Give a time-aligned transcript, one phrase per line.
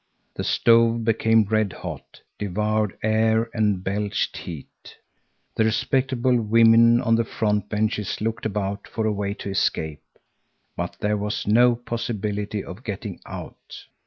[0.33, 4.97] The stove became red hot, devoured air and belched heat.
[5.55, 10.01] The respectable women on the front benches looked about for a way to escape,
[10.75, 13.85] but there was no possibility of getting out.